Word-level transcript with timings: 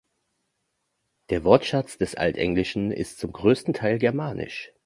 Der 1.29 1.43
Wortschatz 1.43 1.99
des 1.99 2.15
Altenglischen 2.15 2.91
ist 2.91 3.19
zum 3.19 3.33
größten 3.33 3.75
Teil 3.75 3.99
germanisch. 3.99 4.71